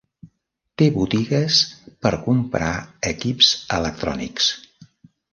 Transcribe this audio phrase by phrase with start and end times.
[0.81, 1.57] Té botigues
[2.05, 2.71] per comprar
[3.11, 4.49] equips electrònics.